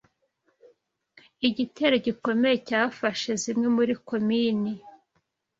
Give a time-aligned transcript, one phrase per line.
[1.47, 4.71] Igitero gikomeye cyafashe zimwe muri komini